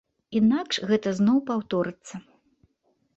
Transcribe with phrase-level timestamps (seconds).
[0.37, 2.15] Інакш гэта зноў паўторыцца.